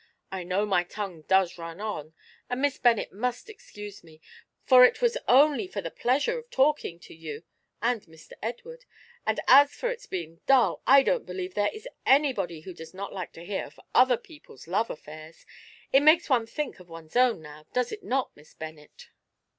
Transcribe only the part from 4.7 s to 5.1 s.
it